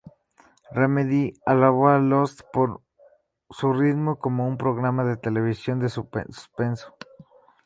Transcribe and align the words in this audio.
Remedy 0.71 1.39
alabó 1.45 1.89
a 1.89 1.99
"Lost" 1.99 2.41
por 2.51 2.81
su 3.51 3.71
ritmo 3.71 4.15
como 4.17 4.47
un 4.47 4.57
programa 4.57 5.03
de 5.03 5.15
televisión 5.15 5.79
de 5.79 5.89
suspenso. 5.89 6.95